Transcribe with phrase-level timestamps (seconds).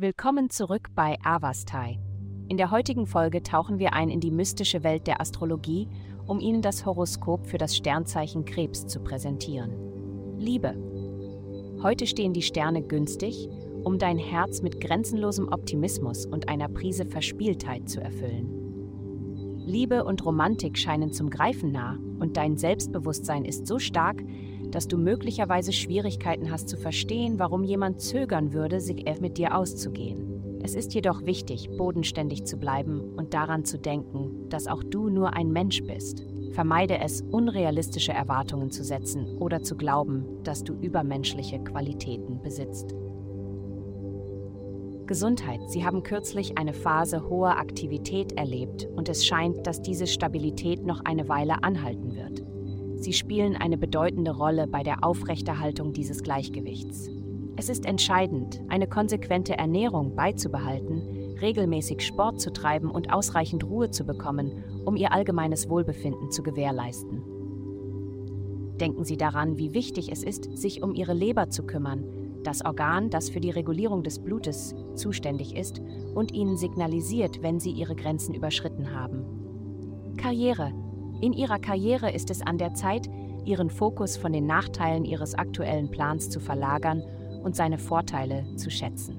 [0.00, 1.98] Willkommen zurück bei Avastai.
[2.46, 5.88] In der heutigen Folge tauchen wir ein in die mystische Welt der Astrologie,
[6.24, 9.72] um Ihnen das Horoskop für das Sternzeichen Krebs zu präsentieren.
[10.38, 10.76] Liebe.
[11.82, 13.48] Heute stehen die Sterne günstig,
[13.82, 19.58] um dein Herz mit grenzenlosem Optimismus und einer Prise Verspieltheit zu erfüllen.
[19.66, 24.22] Liebe und Romantik scheinen zum Greifen nah und dein Selbstbewusstsein ist so stark,
[24.70, 30.60] dass du möglicherweise Schwierigkeiten hast zu verstehen, warum jemand zögern würde, sich mit dir auszugehen.
[30.62, 35.34] Es ist jedoch wichtig, bodenständig zu bleiben und daran zu denken, dass auch du nur
[35.34, 36.26] ein Mensch bist.
[36.52, 42.94] Vermeide es, unrealistische Erwartungen zu setzen oder zu glauben, dass du übermenschliche Qualitäten besitzt.
[45.06, 45.60] Gesundheit.
[45.68, 51.00] Sie haben kürzlich eine Phase hoher Aktivität erlebt und es scheint, dass diese Stabilität noch
[51.04, 52.44] eine Weile anhalten wird.
[52.98, 57.10] Sie spielen eine bedeutende Rolle bei der Aufrechterhaltung dieses Gleichgewichts.
[57.56, 64.04] Es ist entscheidend, eine konsequente Ernährung beizubehalten, regelmäßig Sport zu treiben und ausreichend Ruhe zu
[64.04, 67.22] bekommen, um ihr allgemeines Wohlbefinden zu gewährleisten.
[68.80, 72.04] Denken Sie daran, wie wichtig es ist, sich um Ihre Leber zu kümmern,
[72.44, 75.80] das Organ, das für die Regulierung des Blutes zuständig ist
[76.14, 79.24] und ihnen signalisiert, wenn sie ihre Grenzen überschritten haben.
[80.16, 80.72] Karriere.
[81.20, 83.08] In ihrer Karriere ist es an der Zeit,
[83.44, 87.02] ihren Fokus von den Nachteilen ihres aktuellen Plans zu verlagern
[87.42, 89.16] und seine Vorteile zu schätzen.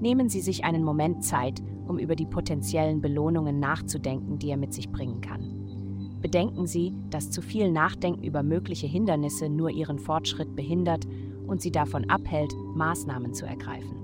[0.00, 4.72] Nehmen Sie sich einen Moment Zeit, um über die potenziellen Belohnungen nachzudenken, die er mit
[4.72, 6.18] sich bringen kann.
[6.20, 11.06] Bedenken Sie, dass zu viel Nachdenken über mögliche Hindernisse nur Ihren Fortschritt behindert
[11.46, 13.96] und sie davon abhält, Maßnahmen zu ergreifen.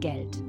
[0.00, 0.42] Geld.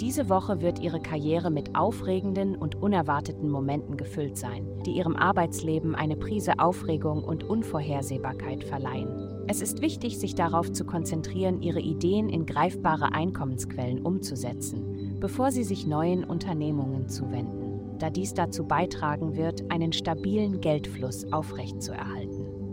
[0.00, 5.94] Diese Woche wird Ihre Karriere mit aufregenden und unerwarteten Momenten gefüllt sein, die Ihrem Arbeitsleben
[5.94, 9.44] eine Prise Aufregung und Unvorhersehbarkeit verleihen.
[9.46, 15.64] Es ist wichtig, sich darauf zu konzentrieren, Ihre Ideen in greifbare Einkommensquellen umzusetzen, bevor Sie
[15.64, 22.63] sich neuen Unternehmungen zuwenden, da dies dazu beitragen wird, einen stabilen Geldfluss aufrechtzuerhalten.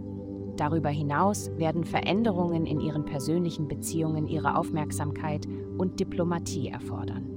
[0.61, 5.47] Darüber hinaus werden Veränderungen in ihren persönlichen Beziehungen ihre Aufmerksamkeit
[5.79, 7.27] und Diplomatie erfordern.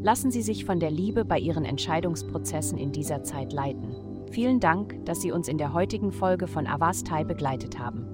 [0.00, 3.96] Lassen Sie sich von der Liebe bei Ihren Entscheidungsprozessen in dieser Zeit leiten.
[4.30, 8.06] Vielen Dank, dass Sie uns in der heutigen Folge von Avastai begleitet haben.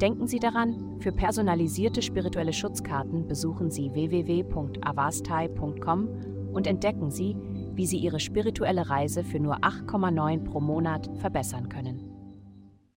[0.00, 6.08] Denken Sie daran, für personalisierte spirituelle Schutzkarten besuchen Sie www.avastai.com
[6.52, 7.36] und entdecken Sie,
[7.74, 12.13] wie Sie Ihre spirituelle Reise für nur 8,9 pro Monat verbessern können.